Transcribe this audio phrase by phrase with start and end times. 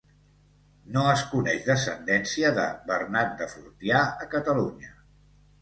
[0.95, 4.95] No es coneix descendència de Bernat de Fortià a Catalunya.